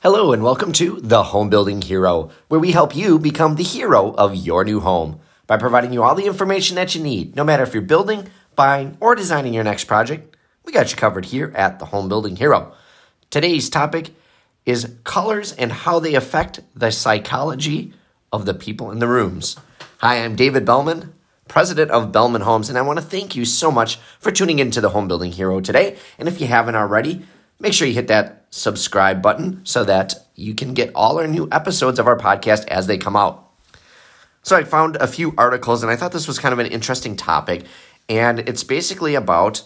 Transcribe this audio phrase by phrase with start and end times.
[0.00, 4.14] Hello, and welcome to The Home Building Hero, where we help you become the hero
[4.14, 5.18] of your new home
[5.48, 8.96] by providing you all the information that you need, no matter if you're building, buying,
[9.00, 10.36] or designing your next project.
[10.64, 12.74] We got you covered here at The Home Building Hero.
[13.28, 14.10] Today's topic
[14.64, 17.92] is colors and how they affect the psychology
[18.32, 19.56] of the people in the rooms.
[19.96, 21.12] Hi, I'm David Bellman,
[21.48, 24.80] president of Bellman Homes, and I want to thank you so much for tuning into
[24.80, 25.96] the Home Building Hero today.
[26.20, 27.24] And if you haven't already,
[27.60, 31.48] make sure you hit that subscribe button so that you can get all our new
[31.50, 33.50] episodes of our podcast as they come out.
[34.42, 37.16] So I found a few articles and I thought this was kind of an interesting
[37.16, 37.64] topic.
[38.08, 39.62] And it's basically about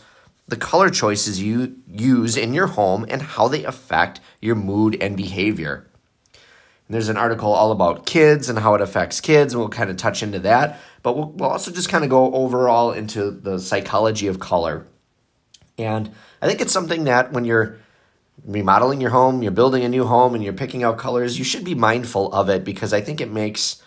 [0.48, 5.16] the color choices you use in your home and how they affect your mood and
[5.16, 5.86] behavior.
[6.34, 9.88] And there's an article all about kids and how it affects kids, and we'll kind
[9.88, 10.80] of touch into that.
[11.02, 14.86] But we'll, we'll also just kind of go overall into the psychology of color.
[15.78, 16.10] And
[16.42, 17.78] I think it's something that when you're
[18.44, 21.64] remodeling your home, you're building a new home, and you're picking out colors, you should
[21.64, 23.82] be mindful of it because I think it makes,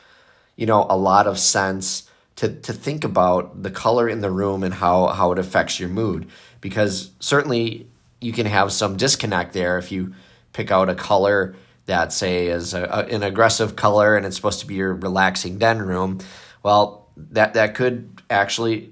[0.56, 4.64] you know, a lot of sense to, to think about the color in the room
[4.64, 6.28] and how, how it affects your mood.
[6.62, 7.88] Because certainly
[8.22, 10.14] you can have some disconnect there if you
[10.54, 14.60] pick out a color that, say, is a, a, an aggressive color and it's supposed
[14.62, 16.20] to be your relaxing den room.
[16.64, 18.92] Well, that, that could actually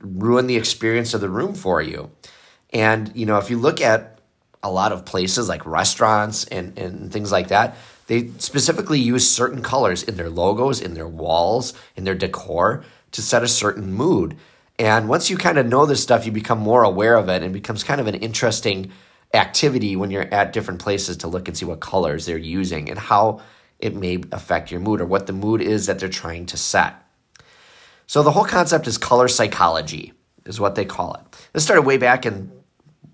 [0.00, 2.10] ruin the experience of the room for you.
[2.70, 4.11] And, you know, if you look at
[4.62, 9.62] a lot of places like restaurants and, and things like that, they specifically use certain
[9.62, 14.36] colors in their logos, in their walls, in their decor to set a certain mood.
[14.78, 17.46] And once you kind of know this stuff, you become more aware of it and
[17.46, 18.92] it becomes kind of an interesting
[19.34, 22.98] activity when you're at different places to look and see what colors they're using and
[22.98, 23.40] how
[23.78, 26.94] it may affect your mood or what the mood is that they're trying to set.
[28.06, 30.12] So the whole concept is color psychology,
[30.44, 31.48] is what they call it.
[31.52, 32.52] This started way back in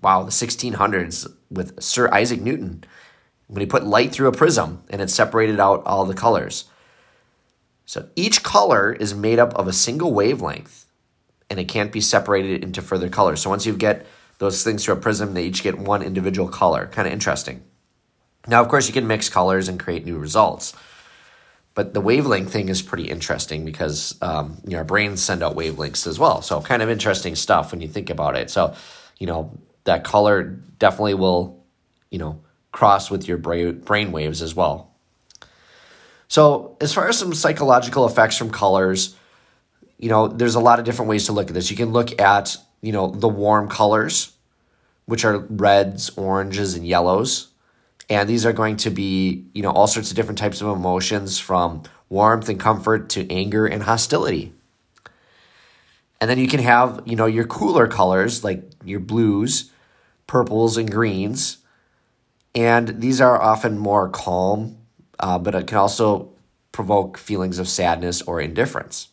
[0.01, 2.83] wow, the 1600s with Sir Isaac Newton
[3.47, 6.65] when he put light through a prism and it separated out all the colors.
[7.85, 10.85] So each color is made up of a single wavelength
[11.49, 13.41] and it can't be separated into further colors.
[13.41, 14.05] So once you get
[14.37, 16.87] those things through a prism, they each get one individual color.
[16.87, 17.63] Kind of interesting.
[18.47, 20.73] Now, of course, you can mix colors and create new results.
[21.73, 25.55] But the wavelength thing is pretty interesting because um, you know, our brains send out
[25.55, 26.41] wavelengths as well.
[26.41, 28.49] So kind of interesting stuff when you think about it.
[28.49, 28.75] So,
[29.17, 29.57] you know,
[29.89, 30.43] that color
[30.77, 31.63] definitely will,
[32.11, 32.41] you know,
[32.71, 34.91] cross with your brain, waves as well.
[36.27, 39.15] So, as far as some psychological effects from colors,
[39.97, 41.71] you know, there's a lot of different ways to look at this.
[41.71, 44.31] You can look at, you know, the warm colors,
[45.07, 47.47] which are reds, oranges, and yellows.
[48.11, 51.39] And these are going to be, you know, all sorts of different types of emotions
[51.39, 54.53] from warmth and comfort to anger and hostility.
[56.21, 59.71] And then you can have, you know, your cooler colors like your blues,
[60.29, 61.57] purples, and greens.
[62.53, 64.77] And these are often more calm,
[65.19, 66.29] uh, but it can also
[66.71, 69.09] provoke feelings of sadness or indifference.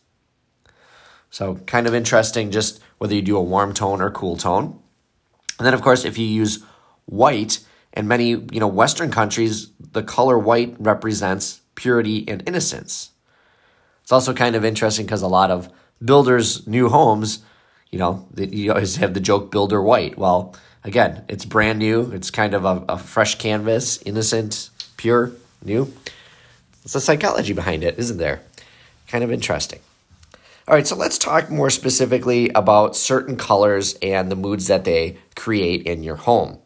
[1.31, 4.79] So, kind of interesting just whether you do a warm tone or cool tone.
[5.57, 6.63] And then, of course, if you use
[7.05, 7.59] white,
[7.93, 13.09] in many you know Western countries, the color white represents purity and innocence.
[14.03, 15.69] It's also kind of interesting because a lot of
[16.03, 17.39] builders' new homes,
[17.89, 20.15] you know, you always have the joke builder white.
[20.17, 20.55] Well,
[20.87, 22.11] again, it's brand new.
[22.11, 25.31] It's kind of a, a fresh canvas, innocent, pure,
[25.63, 25.93] new.
[26.83, 28.41] It's the psychology behind it, isn't there?
[29.07, 29.79] Kind of interesting.
[30.67, 35.17] All right, so let's talk more specifically about certain colors and the moods that they
[35.35, 36.59] create in your home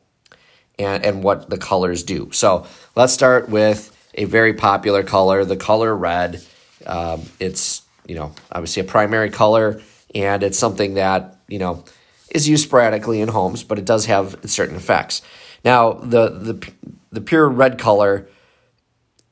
[0.80, 2.32] and, and what the colors do.
[2.32, 2.66] So
[2.96, 6.44] let's start with a very popular color, the color red.
[6.86, 9.82] Um, it's you know, obviously a primary color,
[10.14, 11.86] and it's something that, you know,
[12.32, 15.22] is used sporadically in homes, but it does have certain effects.
[15.64, 16.72] Now, the, the,
[17.12, 18.28] the pure red color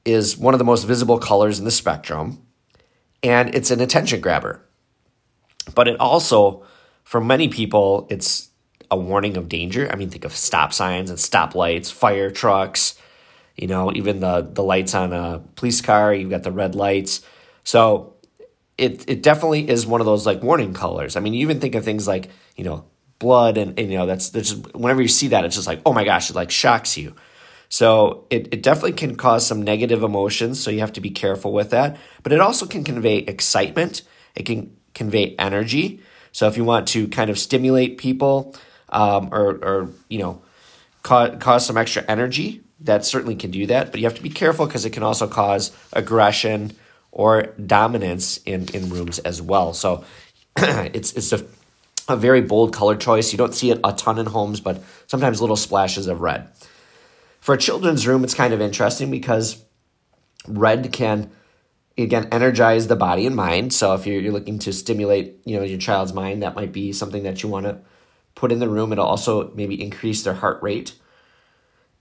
[0.06, 2.46] is one of the most visible colors in the spectrum,
[3.24, 4.62] and it's an attention grabber.
[5.74, 6.66] But it also,
[7.04, 8.50] for many people, it's
[8.92, 9.90] a warning of danger.
[9.92, 12.96] I mean, think of stop signs and stoplights, fire trucks,
[13.56, 17.22] you know, even the, the lights on a police car, you've got the red lights.
[17.64, 18.16] So
[18.80, 21.16] it it definitely is one of those like warning colors.
[21.16, 22.86] I mean, you even think of things like you know
[23.20, 25.94] blood and, and you know that's just, whenever you see that, it's just like oh
[25.94, 27.16] my gosh, it like shocks you.
[27.70, 31.54] So it, it definitely can cause some negative emotions, so you have to be careful
[31.54, 31.98] with that.
[32.24, 34.02] But it also can convey excitement.
[34.36, 36.02] It can convey energy.
[36.32, 38.56] So if you want to kind of stimulate people
[38.90, 40.42] um, or, or you know
[41.04, 43.92] cause, cause some extra energy, that certainly can do that.
[43.92, 46.72] But you have to be careful because it can also cause aggression
[47.12, 49.74] or dominance in, in rooms as well.
[49.74, 50.04] So
[50.58, 51.46] it's it's a,
[52.08, 53.32] a very bold color choice.
[53.32, 56.48] You don't see it a ton in homes, but sometimes little splashes of red.
[57.40, 59.64] For a children's room, it's kind of interesting because
[60.48, 61.32] red can
[61.98, 63.74] again energize the body and mind.
[63.74, 66.92] So if you're, you're looking to stimulate, you know, your child's mind, that might be
[66.94, 67.80] something that you want to
[68.36, 68.92] put in the room.
[68.92, 70.94] It'll also maybe increase their heart rate.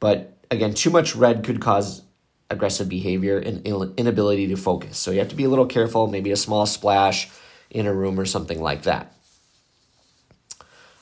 [0.00, 2.02] But again, too much red could cause
[2.50, 3.66] aggressive behavior and
[3.96, 4.98] inability to focus.
[4.98, 7.28] So you have to be a little careful, maybe a small splash
[7.70, 9.12] in a room or something like that.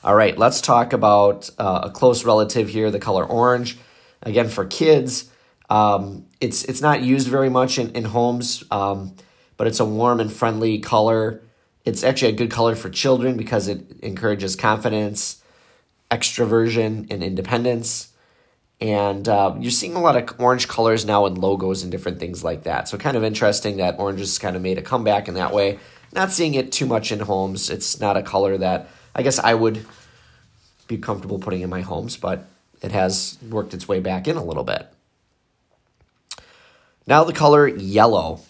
[0.03, 3.77] All right, let's talk about uh, a close relative here, the color orange.
[4.21, 5.29] Again, for kids,
[5.69, 9.15] um, it's it's not used very much in, in homes, um,
[9.57, 11.41] but it's a warm and friendly color.
[11.83, 15.41] It's actually a good color for children because it encourages confidence,
[16.11, 18.13] extroversion, and independence.
[18.79, 22.43] And uh, you're seeing a lot of orange colors now in logos and different things
[22.43, 22.87] like that.
[22.87, 25.79] So, kind of interesting that orange has kind of made a comeback in that way.
[26.13, 27.69] Not seeing it too much in homes.
[27.69, 29.83] It's not a color that I guess I would
[30.87, 32.47] be comfortable putting in my homes, but
[32.83, 34.87] it has worked its way back in a little bit.
[37.07, 38.41] Now, the color yellow.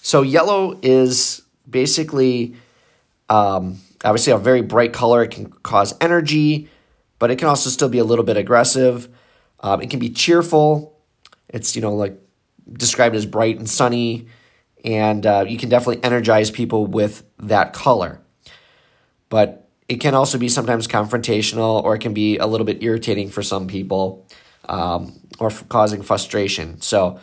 [0.00, 2.56] So, yellow is basically
[3.28, 5.22] um, obviously a very bright color.
[5.22, 6.70] It can cause energy,
[7.18, 9.08] but it can also still be a little bit aggressive.
[9.60, 10.98] Um, it can be cheerful.
[11.48, 12.18] It's, you know, like
[12.72, 14.28] described as bright and sunny.
[14.84, 18.20] And uh, you can definitely energize people with that color.
[19.28, 23.30] But it can also be sometimes confrontational or it can be a little bit irritating
[23.30, 24.26] for some people
[24.68, 26.80] um, or causing frustration.
[26.80, 27.18] So,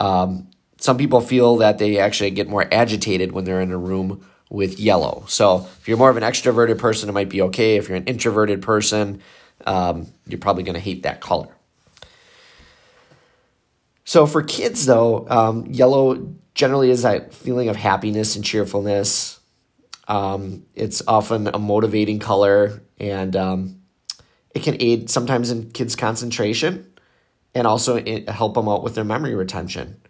[0.00, 0.48] um,
[0.80, 4.78] some people feel that they actually get more agitated when they're in a room with
[4.78, 5.24] yellow.
[5.26, 7.76] So, if you're more of an extroverted person, it might be okay.
[7.76, 9.20] If you're an introverted person,
[9.66, 11.48] um, you're probably going to hate that color.
[14.08, 19.38] So for kids, though, um, yellow generally is that feeling of happiness and cheerfulness.
[20.08, 23.82] Um, it's often a motivating color, and um,
[24.54, 26.90] it can aid sometimes in kids' concentration
[27.54, 30.00] and also help them out with their memory retention.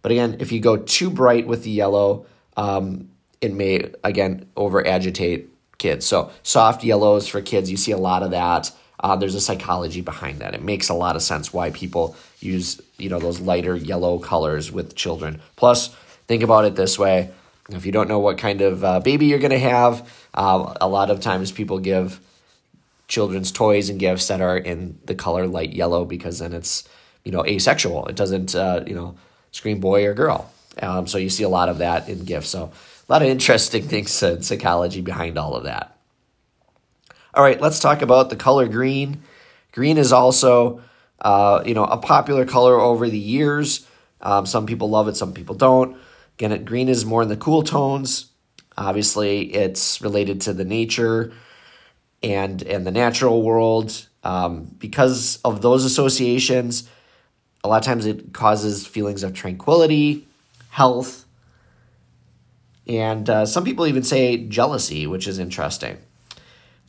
[0.00, 2.24] But again, if you go too bright with the yellow,
[2.56, 3.10] um,
[3.42, 6.06] it may again over agitate kids.
[6.06, 8.72] So soft yellows for kids, you see a lot of that.
[9.02, 10.54] Uh, there's a psychology behind that.
[10.54, 14.70] It makes a lot of sense why people use you know those lighter yellow colors
[14.70, 15.40] with children.
[15.56, 15.88] Plus,
[16.28, 17.30] think about it this way:
[17.70, 20.88] if you don't know what kind of uh, baby you're going to have, uh, a
[20.88, 22.20] lot of times people give
[23.08, 26.88] children's toys and gifts that are in the color light yellow because then it's
[27.24, 28.06] you know asexual.
[28.06, 29.16] It doesn't uh, you know
[29.50, 30.50] scream boy or girl.
[30.80, 32.48] Um, so you see a lot of that in gifts.
[32.48, 32.72] So
[33.08, 35.91] a lot of interesting things in psychology behind all of that.
[37.34, 39.22] All right, let's talk about the color green.
[39.72, 40.82] Green is also,
[41.18, 43.86] uh, you know, a popular color over the years.
[44.20, 45.96] Um, some people love it, some people don't.
[46.34, 48.26] Again, it, green is more in the cool tones.
[48.76, 51.32] Obviously, it's related to the nature
[52.22, 54.06] and and the natural world.
[54.22, 56.86] Um, because of those associations,
[57.64, 60.28] a lot of times it causes feelings of tranquility,
[60.68, 61.24] health,
[62.86, 65.96] and uh, some people even say jealousy, which is interesting.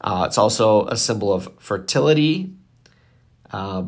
[0.04, 2.54] Uh, it's also a symbol of fertility.
[3.52, 3.86] Uh,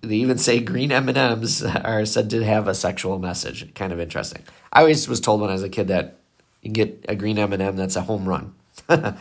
[0.00, 3.72] they even say green M and M's are said to have a sexual message.
[3.74, 4.42] Kind of interesting.
[4.72, 6.16] I always was told when I was a kid that
[6.62, 8.54] you get a green M and m that's a home run.
[8.86, 9.16] that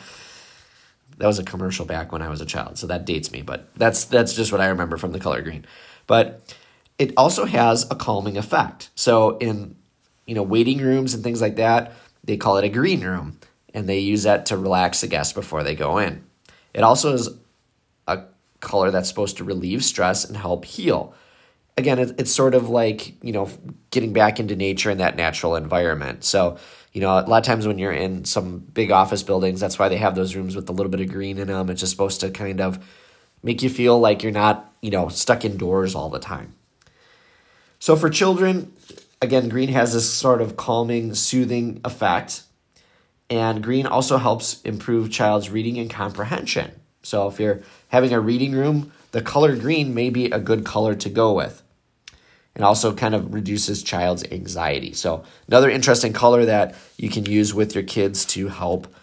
[1.20, 3.42] was a commercial back when I was a child, so that dates me.
[3.42, 5.66] But that's that's just what I remember from the color green.
[6.08, 6.56] But
[6.98, 8.90] it also has a calming effect.
[8.96, 9.76] So in
[10.26, 13.38] you know waiting rooms and things like that, they call it a green room
[13.74, 16.24] and they use that to relax the guests before they go in.
[16.74, 17.30] It also is
[18.08, 18.24] a
[18.60, 21.14] color that's supposed to relieve stress and help heal.
[21.78, 23.50] Again, it's sort of like, you know,
[23.92, 26.26] getting back into nature and that natural environment.
[26.26, 26.58] So,
[26.92, 29.88] you know, a lot of times when you're in some big office buildings, that's why
[29.88, 31.70] they have those rooms with a little bit of green in them.
[31.70, 32.84] It's just supposed to kind of
[33.44, 36.54] make you feel like you're not, you know, stuck indoors all the time.
[37.80, 38.74] So for children,
[39.22, 42.44] again, green has this sort of calming, soothing effect
[43.30, 46.72] and green also helps improve child's reading and comprehension.
[47.04, 50.96] So if you're having a reading room, the color green may be a good color
[50.96, 51.62] to go with.
[52.56, 54.94] It also kind of reduces child's anxiety.
[54.94, 58.94] So another interesting color that you can use with your kids to help,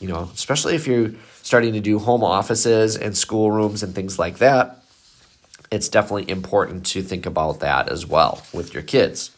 [0.00, 1.12] you know, especially if you're
[1.42, 4.82] starting to do home offices and school rooms and things like that.
[5.70, 9.35] It's definitely important to think about that as well with your kids.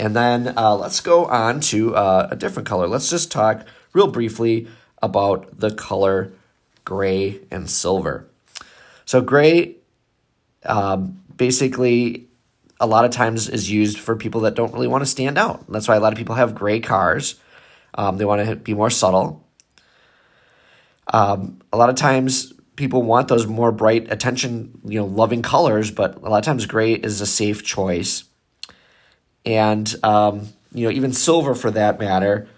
[0.00, 2.88] And then uh, let's go on to uh, a different color.
[2.88, 4.66] Let's just talk real briefly
[5.02, 6.32] about the color
[6.86, 8.26] gray and silver.
[9.04, 9.76] So, gray
[10.64, 12.28] um, basically
[12.80, 15.70] a lot of times is used for people that don't really want to stand out.
[15.70, 17.38] That's why a lot of people have gray cars.
[17.92, 19.46] Um, they want to be more subtle.
[21.12, 25.90] Um, a lot of times people want those more bright attention, you know, loving colors,
[25.90, 28.24] but a lot of times gray is a safe choice.
[29.44, 32.48] And um, you know, even silver for that matter,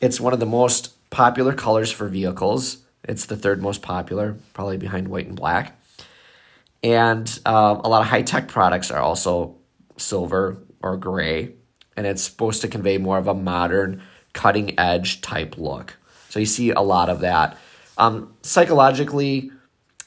[0.00, 2.78] it's one of the most popular colors for vehicles.
[3.04, 5.78] It's the third most popular, probably behind white and black.
[6.82, 9.56] And um, a lot of high tech products are also
[9.96, 11.54] silver or gray,
[11.96, 14.02] and it's supposed to convey more of a modern,
[14.32, 15.96] cutting edge type look.
[16.28, 17.56] So you see a lot of that.
[17.96, 19.50] Um, psychologically,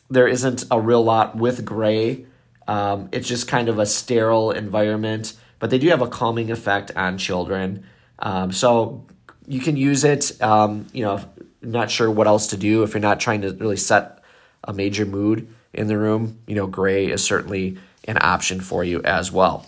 [0.09, 2.25] there isn't a real lot with gray.
[2.67, 6.91] Um, it's just kind of a sterile environment, but they do have a calming effect
[6.97, 7.85] on children.
[8.17, 9.05] Um, so
[9.47, 10.41] you can use it.
[10.41, 11.23] Um, you know,
[11.61, 14.23] not sure what else to do if you're not trying to really set
[14.63, 16.39] a major mood in the room.
[16.47, 19.67] You know, gray is certainly an option for you as well.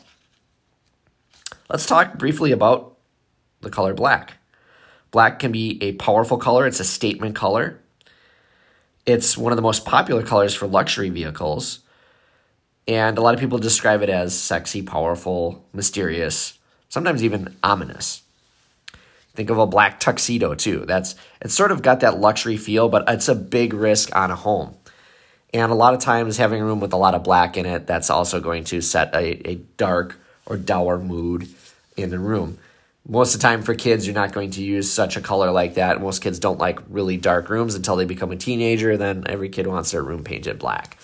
[1.69, 2.97] Let's talk briefly about
[3.61, 4.33] the color black.
[5.11, 7.79] Black can be a powerful color, it's a statement color.
[9.05, 11.82] It's one of the most popular colors for luxury vehicles.
[12.87, 16.57] And a lot of people describe it as sexy, powerful, mysterious,
[16.89, 18.23] sometimes even ominous.
[19.35, 20.85] Think of a black tuxedo too.
[20.85, 24.35] That's it's sort of got that luxury feel, but it's a big risk on a
[24.35, 24.75] home.
[25.53, 27.87] And a lot of times having a room with a lot of black in it,
[27.87, 31.47] that's also going to set a, a dark or dour mood
[31.95, 32.57] in the room.
[33.07, 35.75] Most of the time for kids, you're not going to use such a color like
[35.75, 36.01] that.
[36.01, 38.97] Most kids don't like really dark rooms until they become a teenager.
[38.97, 40.97] Then every kid wants their room painted black.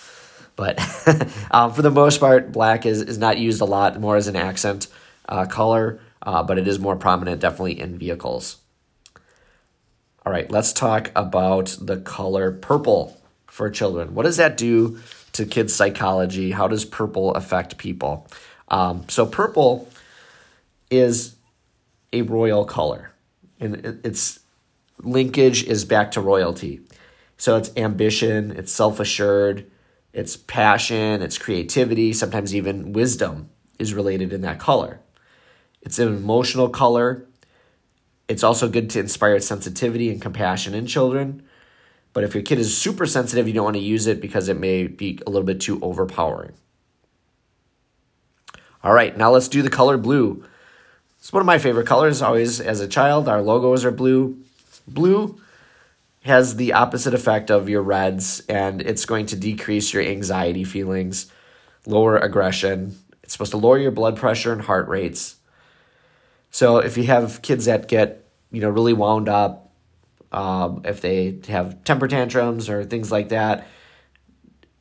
[0.60, 0.78] But
[1.50, 4.36] um, for the most part, black is, is not used a lot, more as an
[4.36, 4.88] accent
[5.26, 8.58] uh, color, uh, but it is more prominent definitely in vehicles.
[10.26, 14.14] All right, let's talk about the color purple for children.
[14.14, 15.00] What does that do
[15.32, 16.50] to kids' psychology?
[16.50, 18.28] How does purple affect people?
[18.68, 19.88] Um, so, purple
[20.90, 21.36] is
[22.12, 23.12] a royal color,
[23.58, 24.40] and its
[24.98, 26.80] linkage is back to royalty.
[27.38, 29.64] So, it's ambition, it's self assured,
[30.12, 35.00] it's passion, it's creativity, sometimes even wisdom is related in that color.
[35.82, 37.26] It's an emotional color.
[38.28, 41.42] It's also good to inspire sensitivity and compassion in children.
[42.12, 44.58] But if your kid is super sensitive, you don't want to use it because it
[44.58, 46.52] may be a little bit too overpowering.
[48.82, 50.44] All right, now let's do the color blue.
[51.18, 52.22] It's one of my favorite colors.
[52.22, 54.38] Always as a child, our logos are blue.
[54.88, 55.40] Blue
[56.22, 61.30] has the opposite effect of your reds, and it's going to decrease your anxiety feelings,
[61.86, 62.98] lower aggression.
[63.22, 65.36] It's supposed to lower your blood pressure and heart rates.
[66.50, 69.70] So if you have kids that get you know really wound up,
[70.32, 73.66] um, if they have temper tantrums or things like that.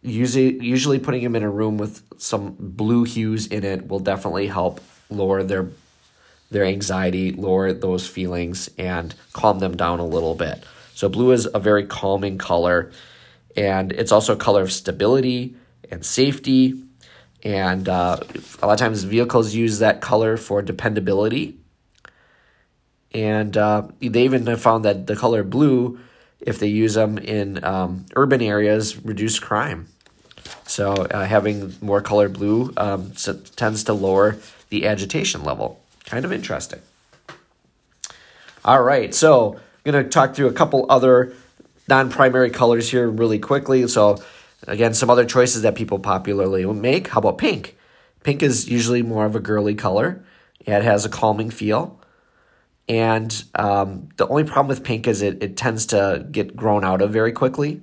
[0.02, 4.48] Usually, usually putting them in a room with some blue hues in it will definitely
[4.48, 4.80] help
[5.10, 5.68] lower their
[6.52, 10.64] their anxiety, lower those feelings, and calm them down a little bit.
[11.00, 12.92] So blue is a very calming color,
[13.56, 15.56] and it's also a color of stability
[15.92, 16.84] and safety.
[17.44, 18.18] And uh,
[18.62, 21.60] a lot of times, vehicles use that color for dependability
[23.12, 26.00] and uh, they even have found that the color blue,
[26.40, 29.88] if they use them in um, urban areas, reduce crime.
[30.66, 34.38] So uh, having more color blue um, so tends to lower
[34.70, 35.80] the agitation level.
[36.06, 36.82] Kind of interesting.
[38.64, 41.34] All right, so I'm going to talk through a couple other
[41.88, 43.88] non-primary colors here really quickly.
[43.88, 44.22] So
[44.68, 47.08] again, some other choices that people popularly make.
[47.08, 47.78] How about pink?
[48.24, 50.24] Pink is usually more of a girly color.
[50.60, 52.00] It has a calming feel.
[52.90, 57.02] And um, the only problem with pink is it, it tends to get grown out
[57.02, 57.82] of very quickly.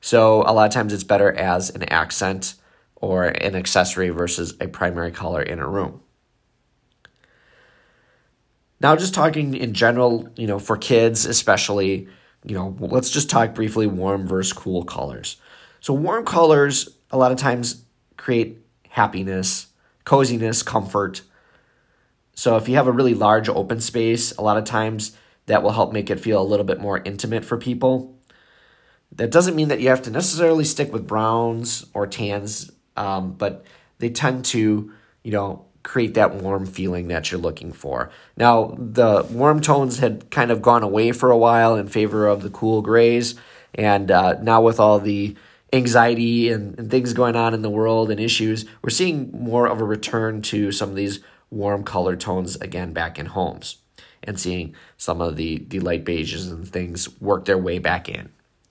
[0.00, 2.54] So a lot of times it's better as an accent
[2.96, 6.00] or an accessory versus a primary color in a room.
[8.80, 12.08] Now, just talking in general, you know, for kids especially,
[12.44, 15.36] you know, let's just talk briefly warm versus cool colors.
[15.80, 17.84] So, warm colors a lot of times
[18.16, 18.58] create
[18.90, 19.68] happiness,
[20.04, 21.22] coziness, comfort.
[22.34, 25.72] So if you have a really large open space, a lot of times that will
[25.72, 28.16] help make it feel a little bit more intimate for people.
[29.12, 33.64] That doesn't mean that you have to necessarily stick with browns or tans, um, but
[33.98, 38.10] they tend to, you know, create that warm feeling that you're looking for.
[38.36, 42.42] Now, the warm tones had kind of gone away for a while in favor of
[42.42, 43.34] the cool grays,
[43.74, 45.36] and uh, now with all the
[45.72, 49.80] anxiety and, and things going on in the world and issues, we're seeing more of
[49.80, 51.20] a return to some of these
[51.50, 53.76] warm color tones again back in homes
[54.22, 58.28] and seeing some of the, the light beiges and things work their way back in.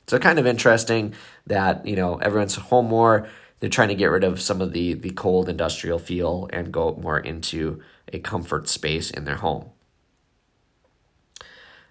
[0.07, 1.13] So kind of interesting
[1.47, 3.27] that, you know, everyone's home more.
[3.59, 6.95] They're trying to get rid of some of the, the cold industrial feel and go
[7.01, 7.81] more into
[8.13, 9.69] a comfort space in their home.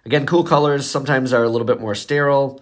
[0.05, 2.61] Again, cool colors sometimes are a little bit more sterile,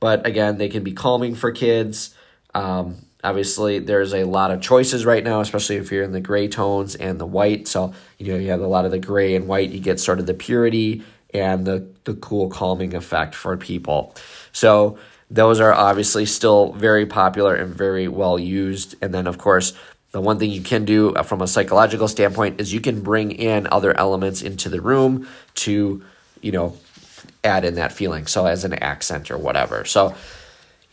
[0.00, 2.14] but again, they can be calming for kids.
[2.54, 6.48] Um, obviously, there's a lot of choices right now, especially if you're in the gray
[6.48, 7.68] tones and the white.
[7.68, 10.18] So, you know, you have a lot of the gray and white, you get sort
[10.18, 14.16] of the purity and the, the cool calming effect for people.
[14.52, 14.98] So,
[15.30, 18.96] those are obviously still very popular and very well used.
[19.00, 19.72] And then, of course,
[20.10, 23.68] the one thing you can do from a psychological standpoint is you can bring in
[23.70, 26.02] other elements into the room to,
[26.40, 26.76] you know,
[27.44, 28.26] add in that feeling.
[28.26, 29.84] So as an accent or whatever.
[29.84, 30.14] So,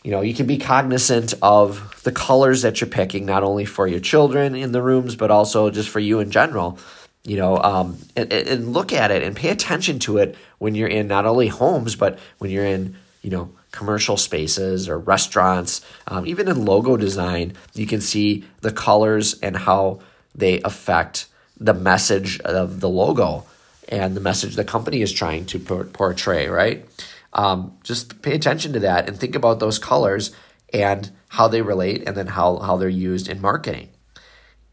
[0.04, 3.88] you know, you can be cognizant of the colors that you're picking, not only for
[3.88, 6.78] your children in the rooms, but also just for you in general.
[7.24, 10.88] You know, um, and, and look at it and pay attention to it when you're
[10.88, 16.26] in not only homes, but when you're in, you know, commercial spaces or restaurants, um,
[16.26, 20.00] even in logo design, you can see the colors and how
[20.34, 21.26] they affect
[21.60, 23.44] the message of the logo
[23.88, 26.86] and the message the company is trying to portray, right?
[27.32, 30.32] Um, just pay attention to that and think about those colors
[30.72, 33.88] and how they relate and then how, how they're used in marketing.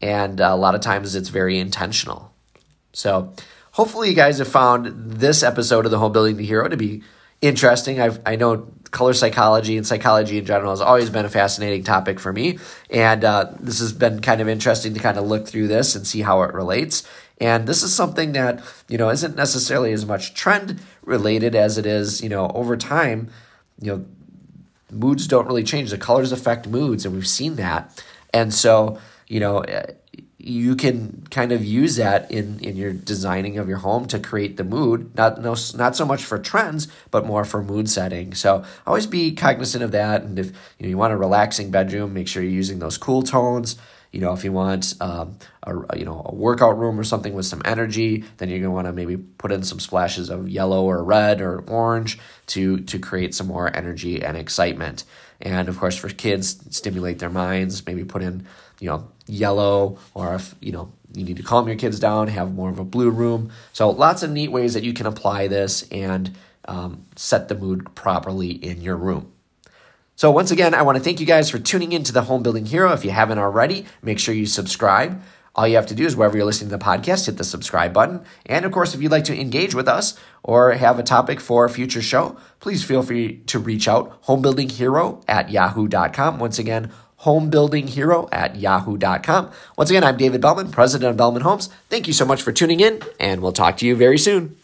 [0.00, 2.32] And a lot of times it's very intentional.
[2.92, 3.32] So
[3.72, 7.02] hopefully you guys have found this episode of the Home Building the Hero to be
[7.40, 8.00] interesting.
[8.00, 12.20] I've, I know color psychology and psychology in general has always been a fascinating topic
[12.20, 12.58] for me.
[12.90, 16.06] And uh, this has been kind of interesting to kind of look through this and
[16.06, 17.06] see how it relates.
[17.38, 21.84] And this is something that, you know, isn't necessarily as much trend related as it
[21.86, 23.28] is, you know, over time,
[23.80, 24.04] you know,
[24.90, 25.90] moods don't really change.
[25.90, 28.02] The colors affect moods, and we've seen that.
[28.32, 29.64] And so, you know,
[30.46, 34.56] you can kind of use that in in your designing of your home to create
[34.56, 35.14] the mood.
[35.16, 38.32] Not no not so much for trends but more for mood setting.
[38.34, 40.22] So always be cognizant of that.
[40.22, 40.46] And if
[40.78, 43.76] you know you want a relaxing bedroom make sure you're using those cool tones.
[44.12, 47.44] You know if you want um, a you know a workout room or something with
[47.44, 50.84] some energy then you're going to want to maybe put in some splashes of yellow
[50.84, 55.04] or red or orange to to create some more energy and excitement
[55.40, 58.46] and of course for kids stimulate their minds maybe put in
[58.80, 62.54] you know yellow or if you know you need to calm your kids down have
[62.54, 63.50] more of a blue room.
[63.72, 67.94] So lots of neat ways that you can apply this and um, set the mood
[67.94, 69.32] properly in your room.
[70.16, 72.42] So once again i want to thank you guys for tuning in to the home
[72.42, 72.92] building hero.
[72.92, 75.22] If you haven't already make sure you subscribe
[75.56, 77.92] all you have to do is wherever you're listening to the podcast, hit the subscribe
[77.92, 78.22] button.
[78.44, 81.64] And of course, if you'd like to engage with us or have a topic for
[81.64, 86.38] a future show, please feel free to reach out homebuildinghero at yahoo.com.
[86.38, 86.92] Once again,
[87.22, 89.50] homebuildinghero at yahoo.com.
[89.78, 91.70] Once again, I'm David Bellman, president of Bellman Homes.
[91.88, 94.56] Thank you so much for tuning in, and we'll talk to you very soon.